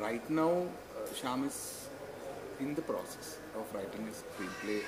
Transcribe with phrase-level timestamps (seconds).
[0.00, 0.50] right now,
[0.96, 1.88] uh, Syam is
[2.60, 4.82] in the process of writing a screenplay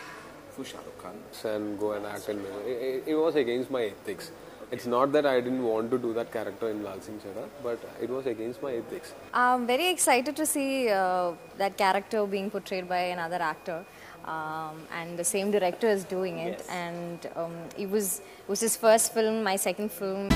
[0.50, 1.16] for Shah Rukh Khan.
[1.52, 2.66] and go and act in it.
[2.66, 4.30] It, it was against my ethics.
[4.70, 7.78] It's not that I didn't want to do that character in Lal Singh Chadha, but
[8.02, 9.14] it was against my ethics.
[9.32, 13.84] I'm very excited to see uh, that character being portrayed by another actor.
[14.26, 16.66] Um, and the same director is doing it.
[16.68, 20.28] And um, it was it was his first film, my second film.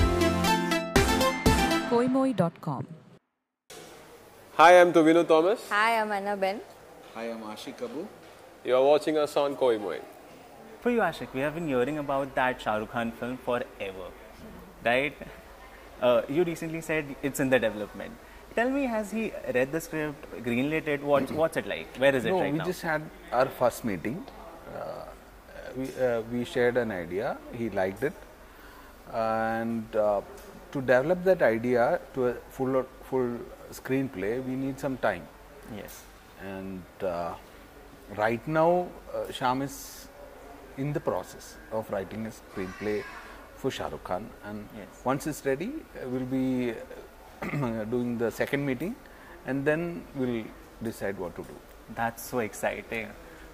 [1.91, 2.87] koimoi.com.
[4.55, 5.61] Hi, I'm Tovino Thomas.
[5.69, 6.61] Hi, I'm Anna Ben.
[7.15, 8.05] Hi, I'm Ashik Abu.
[8.63, 9.97] You are watching us on Koi Moi.
[10.81, 14.11] For you, Ashik, we have been hearing about that Shah Rukh Khan film forever,
[14.85, 15.17] right?
[15.99, 18.13] Uh, you recently said it's in the development.
[18.55, 21.01] Tell me, has he read the script, greenlit it?
[21.01, 21.87] What, what's it like?
[21.97, 22.65] Where is it no, right we now?
[22.65, 24.23] just had our first meeting.
[24.77, 25.05] Uh,
[25.75, 27.39] we, uh, we shared an idea.
[27.53, 28.13] He liked it,
[29.11, 30.21] and uh,
[30.73, 32.85] to develop that idea to a full
[33.71, 35.23] screenplay, we need some time.
[35.75, 36.03] Yes.
[36.41, 37.33] And uh,
[38.15, 40.07] right now, uh, Syam is
[40.77, 43.03] in the process of writing a screenplay
[43.55, 44.87] for Shah Rukh Khan, and Yes.
[45.05, 46.73] once it's ready, uh, we'll be
[47.89, 48.95] doing the second meeting,
[49.45, 50.43] and then we'll
[50.81, 51.55] decide what to do.
[51.95, 53.07] That's so exciting.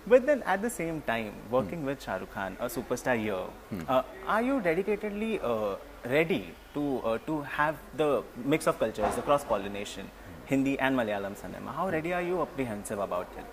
[0.07, 3.43] But then at the same time, working with Shah Rukh Khan, a superstar here,
[3.87, 9.21] uh, are you dedicatedly uh, ready to uh, to have the mix of cultures, the
[9.21, 10.09] cross pollination,
[10.45, 11.71] Hindi and Malayalam cinema?
[11.71, 13.45] How ready are you apprehensive about it?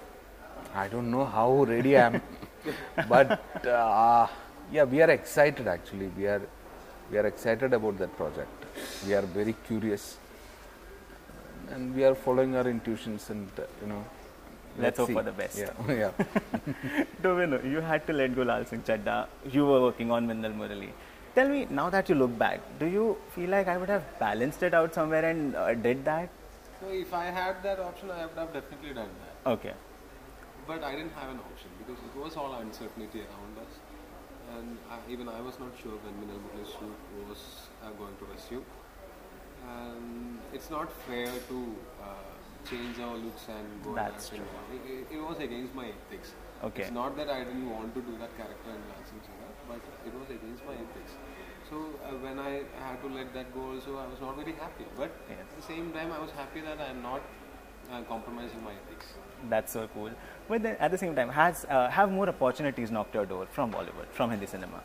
[0.74, 2.22] I don't know how ready I am,
[3.08, 4.26] but uh,
[4.72, 6.08] yeah, we are excited actually.
[6.16, 6.42] We are
[7.10, 8.64] we are excited about that project.
[9.06, 10.16] We are very curious,
[11.70, 13.50] and we are following our intuitions and
[13.82, 14.04] you know.
[14.78, 15.14] Let's hope see.
[15.14, 15.58] for the best.
[15.58, 17.04] Yeah, yeah.
[17.22, 19.26] Tovino, you had to let go Lal Singh Chadda.
[19.50, 20.90] You were working on Minnal Murali.
[21.34, 24.62] Tell me, now that you look back, do you feel like I would have balanced
[24.62, 26.28] it out somewhere and uh, did that?
[26.80, 29.50] So if I had that option, I would have definitely done that.
[29.50, 29.72] Okay.
[30.66, 33.72] But I didn't have an option because it was all uncertainty around us.
[34.56, 38.24] And I, even I was not sure when Minnal Murali's shoot was uh, going to
[38.32, 38.64] resume.
[39.68, 42.35] And it's not fair to uh,
[42.70, 44.66] change our looks and go and That's in one.
[44.74, 46.32] It, it, was against my ethics.
[46.64, 46.82] Okay.
[46.82, 49.80] It's not that I didn't want to do that character in Lal Singh Chadha, but
[50.06, 51.12] it was against my ethics.
[51.70, 54.86] So uh, when I had to let that go also, I was not very happy.
[54.96, 55.40] But Yes.
[55.40, 57.22] at the same time, I was happy that I am not
[57.92, 59.06] uh, compromising my ethics.
[59.50, 60.10] That's so cool.
[60.48, 63.72] But then at the same time, has uh, have more opportunities knocked your door from
[63.72, 64.82] Bollywood, from Hindi cinema?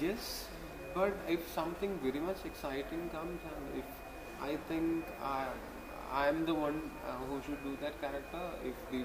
[0.00, 0.46] Yes,
[0.94, 3.84] but if something very much exciting comes and if
[4.42, 5.46] I think I,
[6.14, 9.04] I'm the one uh, who should do that character, if the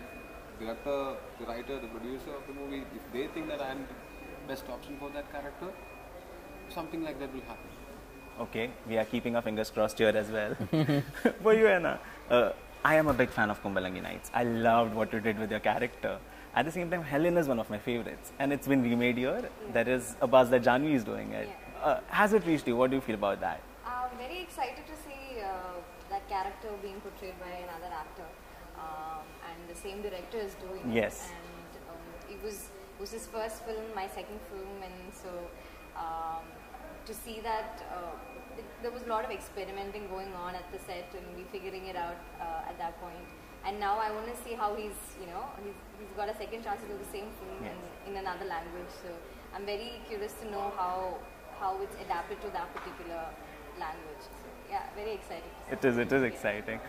[0.63, 4.69] director, the writer, the producer of the movie, if they think that I'm the best
[4.69, 5.69] option for that character,
[6.69, 7.69] something like that will happen.
[8.39, 10.55] Okay, we are keeping our fingers crossed here as well.
[11.43, 11.99] For you, Anna,
[12.29, 12.51] uh,
[12.85, 14.31] I am a big fan of Kumbalangi Nights.
[14.33, 16.19] I loved what you did with your character.
[16.55, 19.49] At the same time, Helen is one of my favorites, and it's been remade here.
[19.73, 21.49] There is a buzz that Janhvi is doing it.
[21.83, 22.77] Uh, has it reached you?
[22.77, 23.61] What do you feel about that?
[23.85, 25.78] I'm very excited to see uh, that
[26.29, 28.29] character being portrayed by another actor.
[28.85, 31.16] Um, and the same director is doing Yes.
[31.25, 31.35] it.
[31.35, 35.31] And um, it was it was his first film, my second film, and so
[36.06, 36.44] um,
[37.06, 38.12] to see that uh,
[38.56, 41.85] th- there was a lot of experimenting going on at the set, and we figuring
[41.88, 43.23] it out uh, at that point.
[43.66, 46.63] And now I want to see how he's, you know, he's, he's got a second
[46.63, 47.75] chance to do the same film Yes.
[48.07, 48.91] in, in another language.
[49.03, 49.09] So
[49.53, 51.18] I'm very curious to know how
[51.59, 53.23] how it's adapted to that particular
[53.79, 54.23] language.
[54.41, 55.51] So yeah, very exciting.
[55.72, 55.97] It is.
[55.97, 56.79] It is exciting.